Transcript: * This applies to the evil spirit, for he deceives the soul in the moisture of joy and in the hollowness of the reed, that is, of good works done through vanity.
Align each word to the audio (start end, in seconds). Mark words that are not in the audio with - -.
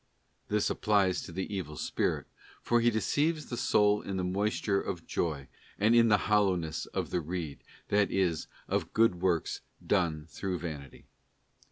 * 0.27 0.47
This 0.49 0.67
applies 0.71 1.21
to 1.21 1.31
the 1.31 1.55
evil 1.55 1.77
spirit, 1.77 2.25
for 2.63 2.81
he 2.81 2.89
deceives 2.89 3.45
the 3.45 3.55
soul 3.55 4.01
in 4.01 4.17
the 4.17 4.23
moisture 4.23 4.81
of 4.81 5.05
joy 5.05 5.47
and 5.77 5.93
in 5.93 6.07
the 6.07 6.17
hollowness 6.25 6.87
of 6.87 7.11
the 7.11 7.21
reed, 7.21 7.63
that 7.89 8.09
is, 8.09 8.47
of 8.67 8.93
good 8.93 9.21
works 9.21 9.61
done 9.85 10.25
through 10.31 10.57
vanity. 10.57 11.05